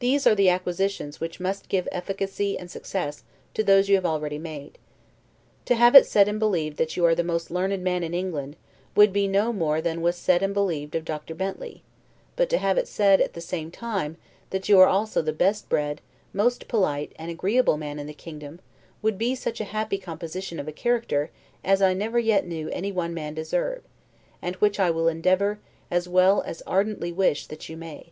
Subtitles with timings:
[0.00, 3.24] These are the acquisitions which must give efficacy and success
[3.54, 4.76] to those you have already made.
[5.64, 8.54] To have it said and believed that you are the most learned man in England,
[8.94, 11.34] would be no more than was said and believed of Dr.
[11.34, 11.82] Bentley;
[12.36, 14.18] but to have it said, at the same time,
[14.50, 16.02] that you are also the best bred,
[16.34, 18.60] most polite, and agreeable man in the kingdom,
[19.00, 21.30] would be such a happy composition of a character
[21.64, 23.84] as I never yet knew any one man deserve;
[24.42, 25.60] and which I will endeavor,
[25.90, 28.10] as well as ardently wish, that you may.